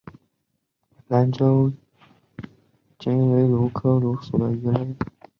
[1.09, 1.71] 兰州
[2.97, 4.95] 鲇为鲇科鲇属的鱼类。